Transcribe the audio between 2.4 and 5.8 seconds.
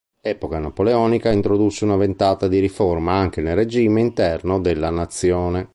di riforma anche nel regime interno della nazione.